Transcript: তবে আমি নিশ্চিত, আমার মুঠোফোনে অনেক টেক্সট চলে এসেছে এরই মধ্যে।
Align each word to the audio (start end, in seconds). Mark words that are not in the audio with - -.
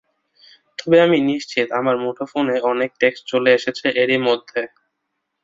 তবে 0.79 0.97
আমি 1.05 1.17
নিশ্চিত, 1.29 1.67
আমার 1.79 1.95
মুঠোফোনে 2.03 2.55
অনেক 2.71 2.89
টেক্সট 3.01 3.23
চলে 3.31 3.49
এসেছে 3.57 3.85
এরই 4.01 4.19
মধ্যে। 4.27 4.61